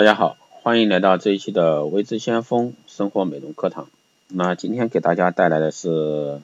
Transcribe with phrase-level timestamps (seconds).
[0.00, 3.86] 大家好，欢迎来到这一期的微之先锋生活美容课堂。
[4.28, 6.40] 那今天给大家带来的是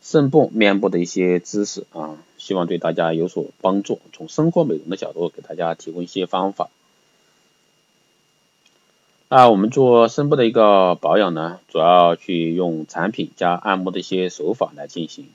[0.00, 4.00] 肾部面部的一些知识啊，希望对大家有所帮助。
[4.14, 6.70] 从生活美容的角度给大家提供一些方法。
[9.28, 15.28] 那我们做肾部的一个保养呢，主要去用产品加按摩的一些手法来进行。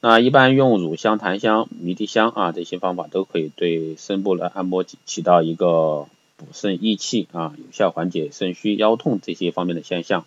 [0.00, 6.06] 那一般用乳香、檀香、迷迭香啊，这些方法都可以对肾部的按摩起到一个
[6.36, 10.24] 补肾益气啊，有效缓解肾虚腰痛这些方面的现象。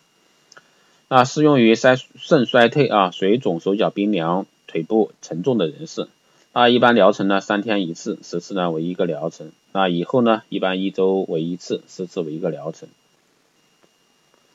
[1.08, 6.10] 那适用于衰肾衰退啊、水肿、手脚冰凉、腿部沉重的人士。
[6.54, 9.52] 那一般疗程呢，三天一次，十次呢为一个疗程。
[9.72, 12.90] 那以后呢，一般一周为一次，十次为一个疗程。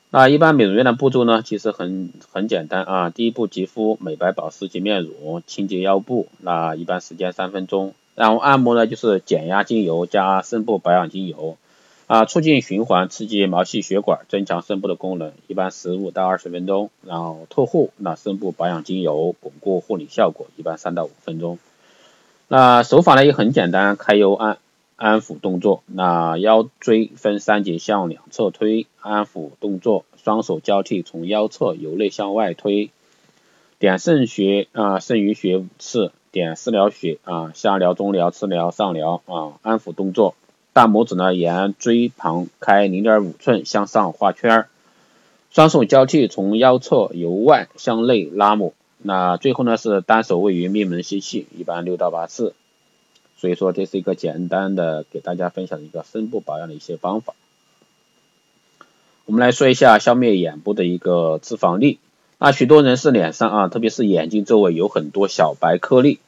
[0.09, 3.09] 那一般美容院的步骤呢，其实很很简单啊。
[3.09, 7.93] 第一步，肌肤美白保湿洁面乳，清洁腰部，那一般时间三分钟。
[8.15, 11.57] 然后按摩呢，就是减压精油加深部保养精油，
[12.07, 16.89] 啊，促进循环，刺激毛细血管，增强肾部的功能，一般十五到二十分钟。
[17.05, 21.59] 然后透护，那深部保养精油巩固护理效果，一般三到五分钟。
[22.47, 24.57] 那手法呢也很简单，开油按。
[24.99, 32.89] 安抚动作，那腰椎分三节向两侧推，安抚动作，双手交替从腰侧由内向外推，
[33.79, 40.35] 点肾穴啊，肾俞穴五次，点四髎穴啊，下髎、中髎、次髎、上髎啊，安抚动作，
[40.73, 44.69] 大拇指呢沿椎旁开零点五寸向上画圈儿，
[45.49, 52.53] 双手交替从腰侧由外向内拉抹，那最后呢是单手位于命门吸气，一般六到八次。
[53.37, 57.33] 所以说这是一个简单的给大家分享一个深部保养的一些方法。
[59.27, 61.99] 我们来说一下消灭眼部的一个脂肪粒。
[62.37, 66.19] 那许多人是脸上啊，特别是眼睛周围有很多小白颗粒，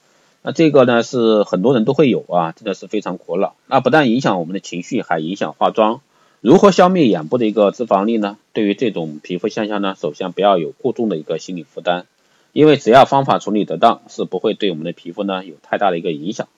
[0.41, 3.55] 那这个呢是很多人都会有啊，真的是非常苦恼。
[3.67, 6.01] 那不但影响我们的情绪，还影响化妆。
[6.41, 8.35] 如何消灭眼部的一个脂肪粒呢？
[8.51, 12.03] 对于这种皮肤现象呢，首先不要有过重的一个心理负担，
[12.51, 16.49] 因为只要方法处理得当，是不会对我们的皮肤呢有太大的一个影响。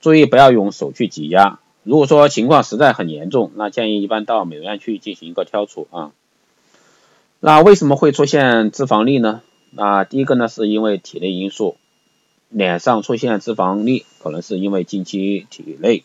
[0.00, 1.58] 注意不要用手去挤压。
[1.88, 6.12] 如果说情况实在很严重，那建议一般到美容院去进行一个挑除啊。
[7.40, 9.40] 那为什么会出现脂肪粒呢？
[9.70, 11.78] 那第一个呢，是因为体内因素，
[12.50, 16.04] 脸上出现脂肪粒，可能是因为近期体内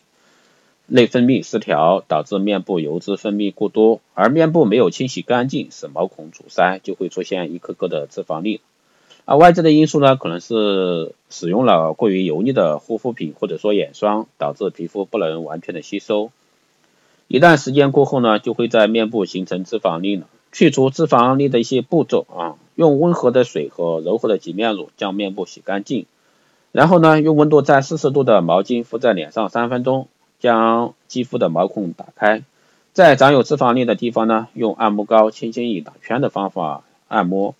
[0.86, 8.62] 内分泌失调，导致面部油脂分泌过多，而面部没有清洗干净，使毛孔阻塞，就会出现一颗颗的脂肪粒。
[9.26, 16.30] 而外在的因素呢，可能是使用了过于油腻的护肤品或者说眼霜，导致皮肤不能完全的吸收。
[17.26, 20.26] 一段时间过后呢，就会在面部形成脂肪粒了。
[20.52, 26.06] 去除脂肪粒的一些步骤啊，用温和的水和柔和的洁面乳将面部洗干净，
[26.70, 30.06] 然后呢，用温度在四十度的毛巾敷在脸上三分钟，
[30.38, 32.44] 将肌肤的毛孔打开，
[32.92, 37.56] 在长有脂肪粒的地方呢，用按摩膏轻轻以打圈的方法按摩。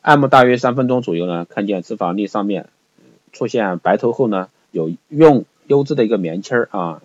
[0.00, 2.68] 按摩大约三分钟左右呢，看见脂肪粒上面
[3.32, 7.02] 出现白头后呢，有用优质的一个棉签儿啊，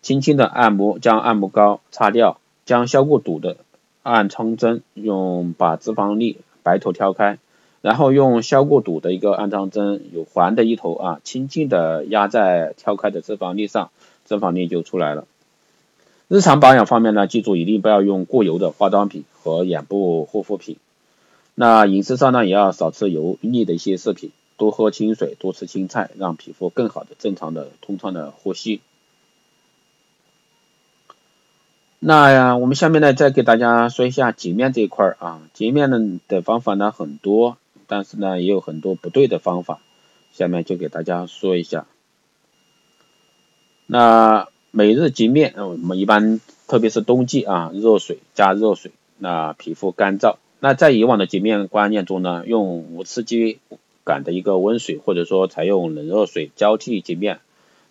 [0.00, 3.56] 轻轻的按摩，将按摩膏擦掉，将消过堵的
[4.02, 7.38] 按疮针用把脂肪粒白头挑开，
[7.82, 13.90] 然后用消过堵的一个按疮针有环的一头啊，轻轻的压在挑开的脂肪粒上，
[14.24, 15.26] 脂肪粒就出来了。
[16.28, 20.78] 日常保养方面呢，记住一定不要用过油的化妆品和眼部护肤品。
[21.56, 28.80] 那饮食上呢，也要少吃油腻的一些食品，多喝清水，多吃青菜，让皮肤更好的、正常的、通畅的呼吸。
[32.00, 39.78] 那呀我们下面呢，再给大家说一下洁面这一块啊，洁面呢的方法呢很多，但是呢也有很多不对的方法，
[40.32, 41.86] 下面就给大家说一下。
[43.86, 50.36] 那每日洁面，我们一般特别是冬季啊，热水加热水，那皮肤干燥。
[50.64, 53.58] 那在以往的洁面观念中呢，用无刺激
[54.02, 57.40] 感的一个温水，或者说采用冷热水交替洁面，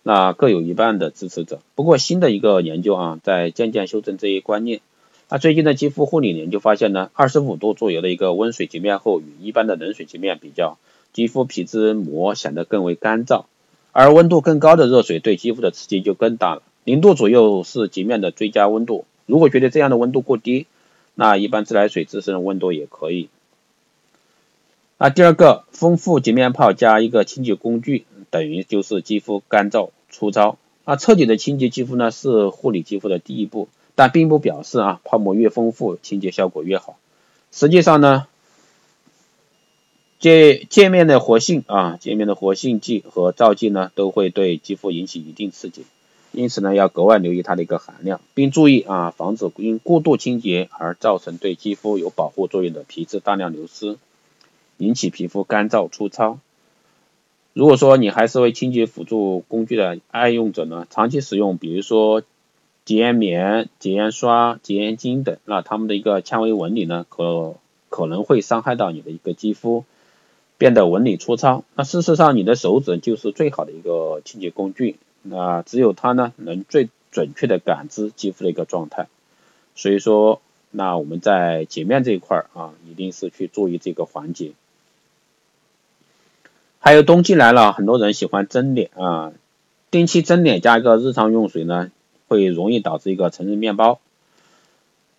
[0.02, 1.60] 那各有一半的支持者。
[1.76, 4.80] 不过新的一个研究啊，在渐渐修正这一观念。
[5.28, 10.76] 那最近的肌肤护理研究发现呢，二十五度左右的一个温水洁面后，与一般的冷水洁面比较，
[11.12, 13.44] 肌肤皮脂膜显得更为干燥，
[13.92, 16.62] 而温度更高的热水对肌肤的刺激就更大了。
[16.82, 19.04] 零度左右是洁面的最佳温度。
[19.26, 20.66] 如果觉得这样的温度过低，
[21.14, 23.28] 那一般自来水自身的温度也可以。
[24.98, 30.56] 那第二个，丰富洁面泡加一个清洁工具，等于就是肌肤干燥粗糙。
[30.84, 36.96] 那彻底的清洁肌肤呢，是护理肌肤的第一步，但并不表示啊泡沫越丰富，清洁效果越好。
[37.50, 38.26] 实际上呢，
[40.18, 45.84] 界界面的活性啊，界面的活性剂和皂剂呢，都会对肌肤引起一定刺激。
[46.34, 53.96] 因此呢要格外留意它的一个含量，并注意啊防止因过度清洁而造成对肌肤有保护作用的皮质大量流失，
[54.76, 56.38] 引起皮肤干燥粗糙。
[57.52, 62.22] 如果说你还是为清洁辅助工具的爱用者呢，长期使用，比如说
[62.84, 67.54] 洁颜棉、洁颜刷、洁颜巾等，那它们的一个纤维纹理呢，可
[67.88, 69.84] 可能会伤害到你的一个肌肤，
[70.58, 71.62] 变得纹理粗糙。
[71.76, 79.08] 那事实上，你的手指就是最好的一个清洁工具，那只有它呢，能最准确的感知肌肤的一个状态。
[79.74, 80.40] 所以说，
[80.70, 84.52] 那我们在洁面这一块啊，一定是去注意这个环节。
[86.78, 89.32] 还有冬季来了，很多人喜欢蒸脸啊，
[89.90, 91.90] 定期蒸脸加一个日常用水呢，
[92.28, 94.00] 会容易导致一个成人面包。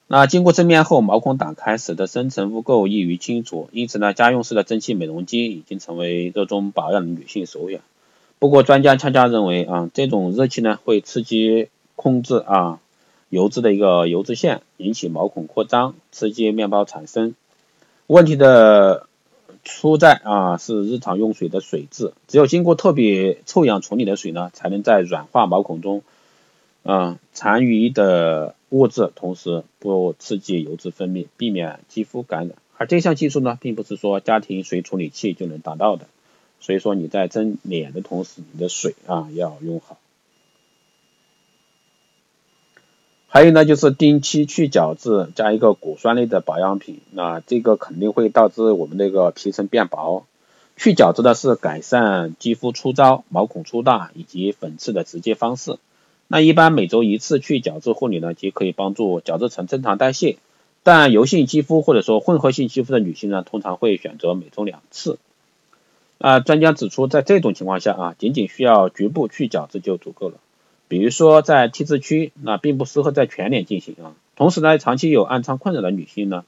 [0.08, 7.82] 那经过蒸面后，毛孔打开，使得深层污垢易于清除，因此呢，家用式的蒸汽美容机已经成为热衷保养的女性首选。
[8.40, 12.80] 不过专家恰恰认为啊，这种热气呢会刺激控制啊
[13.30, 17.36] 油脂的一个油脂腺，引起毛孔扩张，刺激面包产生。
[18.08, 19.08] 问题的。
[19.68, 26.04] 出在啊是日常用水的水质，只有经过特别臭氧处理的水呢，才能在软化毛孔中，
[26.84, 32.56] 啊残余的物质，同时不刺激油脂分泌，避免肌肤感染。
[32.78, 36.06] 而这项技术呢，并不是说家庭水处理器就能达到的，
[36.60, 39.98] 所以说你在蒸脸的同时，你的水啊要用好。
[43.28, 50.26] 还有呢，就是定期去角质加一个果酸类的保养品，那这个肯定会导致我们那个皮层变薄。
[50.78, 55.78] 去角质的是改善肌肤粗糙、毛孔粗大以及粉刺的直接方式。
[56.28, 60.38] 那一般每周一次去角质护理呢，即可以帮助角质层正常代谢。
[60.84, 65.18] 但油性肌肤或者说混合性肌肤的女性呢，通常会选择每周两次。
[66.18, 70.36] 啊，专家指出，在这种情况下啊，仅仅需要局部去角质就足够了。
[70.88, 74.16] 比如说在 T 字区，那并不适合在全脸进行啊。
[74.36, 76.46] 同时呢，长期有暗疮困扰的女性呢，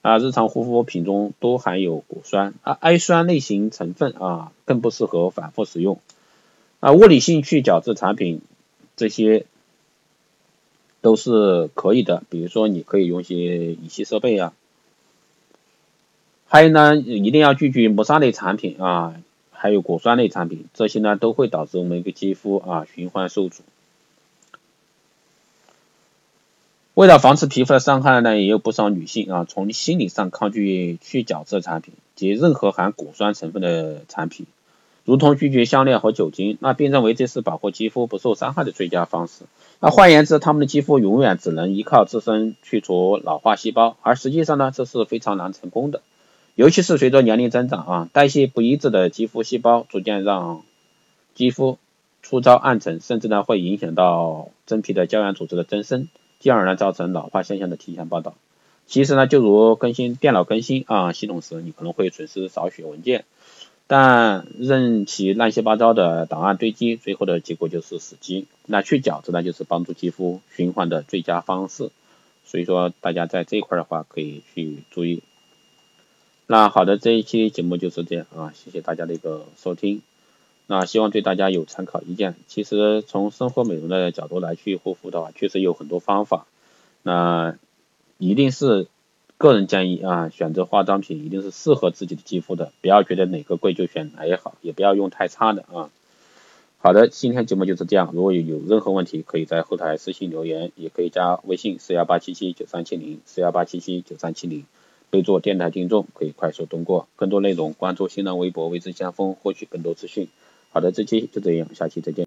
[0.00, 6.00] 啊，日常护肤品中都含有果酸啊，i 酸类型成分啊，更不适合反复使用。
[6.80, 8.40] 啊，物理性去角质产品
[8.96, 9.44] 这些
[11.00, 14.52] 都是可以的，比如说你可以用一些仪器设备啊。
[16.52, 19.14] 还有呢，一定要拒绝磨砂类产品啊。
[19.52, 23.62] 还有果酸类产品，这些呢都会导致我们一个肌肤啊循环受阻。
[26.92, 34.44] 为了防止皮肤的伤害呢，也有不少女性啊从心理上抗拒去角质产品及任何含果酸成分的产品，
[35.06, 39.44] 如同拒绝香料和酒精，那并认为这是保护肌肤不受伤害的最佳方式。
[39.80, 46.02] 那换言之，他们的肌肤永远只能依靠自身去除老化细胞，而实际上呢，这是非常难成功的。
[46.54, 50.62] 尤其是随着年龄增长啊，代谢不一致的肌肤细胞逐渐让
[51.34, 51.78] 肌肤
[52.22, 56.08] 粗糙暗沉，甚至呢会影响到真皮的胶原组织的增生，
[56.40, 58.34] 进而呢造成老化现象的提前报道。
[58.86, 63.24] 其实呢，就如更新电脑更新啊系统时，你可能会损失少许文件，
[63.86, 68.46] 但任其乱七八糟的档案堆积，最后的结果就是死机。
[68.66, 71.90] 那去角质呢，就是帮助肌肤循环的最佳方式。
[72.44, 75.22] 所以说，大家在这一块的话，可以去注意。
[76.46, 80.02] 那好的，这一期节目就是这样啊，谢谢大家的一个收听。
[80.66, 82.34] 那希望对大家有参考意见。
[82.46, 86.46] 其实从生活美容的角度来去护肤的话，确实有很多方法。
[87.02, 87.56] 那
[88.18, 88.86] 一定是
[89.38, 95.90] 个人建议啊，选择化妆品一定是适合自己的肌肤的，不要觉得哪个贵就选哪也好，也不要用太差的啊。
[96.78, 98.10] 好的，今天节目就是这样。
[98.12, 104.64] 如果有有任何问题，可以在后台私信留言，也可以加微信四幺八七七九三七零四幺八七七九三七零。
[105.12, 110.28] 备注电台听众可以快速通过，更多内容关注新浪微博“微知先锋”获取更多资讯。
[110.70, 112.20] 好的，这期就这样，下期再见。